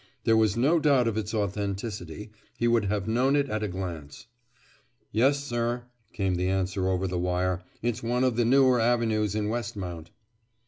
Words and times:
There 0.23 0.35
was 0.35 0.57
no 0.57 0.79
doubt 0.79 1.07
of 1.07 1.15
its 1.15 1.31
authenticity. 1.31 2.31
He 2.57 2.67
would 2.67 2.85
have 2.85 3.07
known 3.07 3.35
it 3.35 3.49
at 3.51 3.61
a 3.61 3.67
glance. 3.67 4.25
"Yes, 5.11 5.43
sir," 5.43 5.83
came 6.11 6.33
the 6.33 6.47
answer 6.47 6.87
over 6.87 7.05
the 7.07 7.19
wire. 7.19 7.61
"It's 7.83 8.01
one 8.01 8.23
of 8.23 8.35
the 8.35 8.43
newer 8.45 8.79
avenues 8.79 9.35
in 9.35 9.47
Westmount." 9.47 10.09